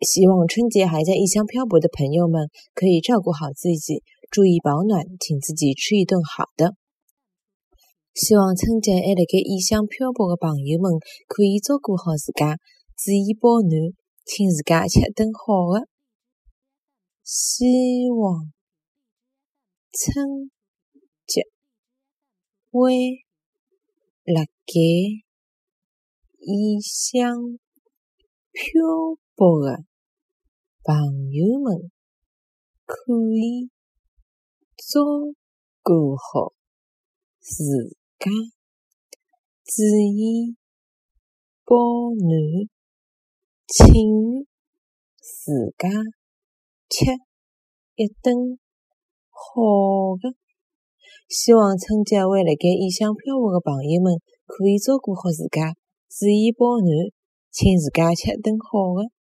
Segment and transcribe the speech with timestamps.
[0.00, 6.74] 希望春节还在异乡漂泊的朋友们可以照顾好自己，注意保暖，请自己吃一顿好的。
[8.12, 10.92] 希望春节还辣盖异乡漂泊的朋友们
[11.28, 12.58] 可以照顾好自家，
[12.96, 13.92] 注意保暖，
[14.24, 15.88] 请自家吃顿好的。
[17.24, 18.52] 希望
[19.92, 20.50] 春
[21.26, 21.42] 节
[22.70, 22.92] 还
[24.24, 24.72] 辣盖
[26.40, 27.58] 异乡
[28.52, 29.84] 漂泊的
[30.82, 30.96] 朋
[31.30, 31.90] 友们
[32.86, 33.68] 可以
[34.78, 35.02] 照
[35.82, 36.54] 顾好
[37.38, 38.30] 自家，
[39.62, 40.56] 注意
[41.66, 41.76] 保
[42.16, 42.66] 暖，
[43.66, 44.46] 请
[45.20, 45.90] 自家
[46.88, 47.04] 吃
[47.96, 48.58] 一顿
[49.28, 50.34] 好的。
[51.28, 55.74] 希望春节为辣盖异乡漂泊的朋友们可以照顾好自家，
[56.08, 57.12] 注意保暖，
[57.50, 59.15] 请自家吃顿好的。